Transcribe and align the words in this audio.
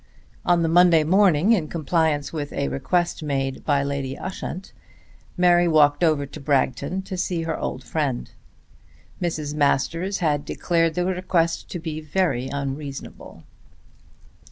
On 0.47 0.63
the 0.63 0.67
Monday 0.67 1.03
morning, 1.03 1.51
in 1.51 1.67
compliance 1.67 2.33
with 2.33 2.51
a 2.53 2.69
request 2.69 3.21
made 3.21 3.63
by 3.63 3.83
Lady 3.83 4.17
Ushant, 4.17 4.73
Mary 5.37 5.67
walked 5.67 6.03
over 6.03 6.25
to 6.25 6.39
Bragton 6.39 7.03
to 7.03 7.15
see 7.15 7.43
her 7.43 7.55
old 7.55 7.83
friend. 7.83 8.31
Mrs. 9.21 9.53
Masters 9.53 10.17
had 10.17 10.43
declared 10.43 10.95
the 10.95 11.05
request 11.05 11.69
to 11.69 11.77
be 11.77 12.01
very 12.01 12.49
unreasonable. 12.51 13.43